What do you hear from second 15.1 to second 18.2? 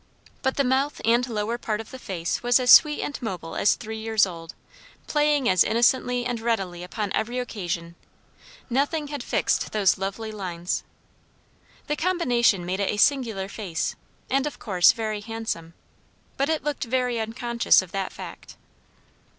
handsome. But it looked very unconscious of that